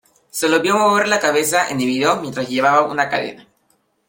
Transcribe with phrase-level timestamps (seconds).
[0.37, 3.45] Se lo vio mover la cabeza en el video mientras llevaba una cadena.